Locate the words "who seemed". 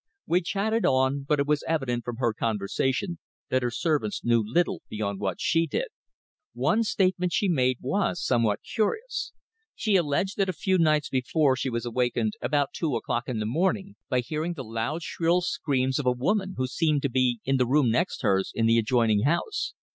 16.57-17.03